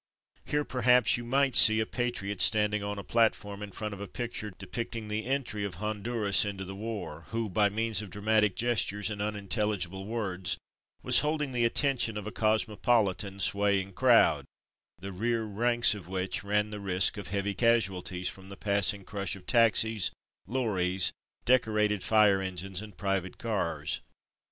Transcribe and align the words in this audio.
Here, 0.45 0.65
perhaps, 0.65 1.15
you 1.15 1.23
might 1.23 1.53
see 1.53 1.79
a 1.79 1.85
patriot 1.85 2.41
standing 2.41 2.81
on 2.81 2.97
a 2.97 3.03
platform 3.03 3.61
in 3.61 3.71
front 3.71 3.93
of 3.93 4.01
a 4.01 4.07
picture 4.07 4.49
depicting 4.49 5.09
the 5.09 5.27
entry 5.27 5.63
of 5.63 5.75
Honduras 5.75 6.43
into 6.43 6.65
the 6.65 6.73
war, 6.73 7.27
who, 7.29 7.47
by 7.47 7.69
means 7.69 8.01
of 8.01 8.09
dramatic 8.09 8.55
gestures 8.55 9.11
and 9.11 9.21
unintelligible 9.21 10.07
words, 10.07 10.57
was 11.03 11.19
hold 11.19 11.43
ing 11.43 11.51
the 11.51 11.65
attention 11.65 12.17
of 12.17 12.25
a 12.25 12.31
cosmopolitan, 12.31 13.39
swaying 13.39 13.93
crowd, 13.93 14.45
the 14.97 15.11
rear 15.11 15.43
ranks 15.43 15.93
of 15.93 16.07
which 16.07 16.43
ran 16.43 16.71
the 16.71 16.79
risk 16.79 17.15
of 17.17 17.27
heavy 17.27 17.53
casualties 17.53 18.27
from 18.27 18.49
the 18.49 18.57
passing 18.57 19.03
crush 19.03 19.35
Liberty 19.35 19.53
Loan 19.53 19.71
303 19.75 19.85
of 19.85 19.85
taxis, 20.01 20.11
lorries, 20.47 21.11
decorated 21.45 22.03
fire 22.03 22.41
engines, 22.41 22.81
and 22.81 22.97
private 22.97 23.37
cars. 23.37 24.01